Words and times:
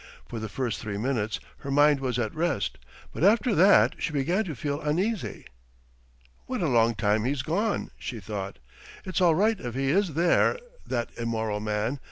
For 0.27 0.39
the 0.39 0.49
first 0.49 0.79
three 0.79 0.97
minutes 0.97 1.39
her 1.59 1.69
mind 1.69 1.99
was 1.99 2.17
at 2.17 2.33
rest, 2.33 2.79
but 3.13 3.23
after 3.23 3.53
that 3.53 3.93
she 3.99 4.11
began 4.11 4.43
to 4.45 4.55
feel 4.55 4.81
uneasy. 4.81 5.45
"What 6.47 6.61
a 6.63 6.67
long 6.69 6.95
time 6.95 7.23
he's 7.23 7.43
gone," 7.43 7.91
she 7.99 8.19
thought. 8.19 8.57
"It's 9.05 9.21
all 9.21 9.35
right 9.35 9.59
if 9.59 9.75
he 9.75 9.91
is 9.91 10.15
there... 10.15 10.57
that 10.87 11.11
immoral 11.19 11.59
man 11.59 11.99